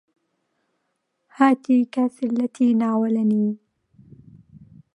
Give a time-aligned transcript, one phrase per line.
[1.35, 3.57] هاته الكأس التي ناولني